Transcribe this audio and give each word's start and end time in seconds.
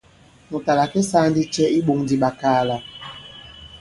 Mùt 0.49 0.63
à 0.71 0.73
làke 0.79 0.99
saa 1.09 1.27
ndi 1.29 1.41
cɛ 1.53 1.63
i 1.69 1.73
iɓōŋ 1.79 1.99
di 2.07 2.15
ɓakaala? 2.21 2.75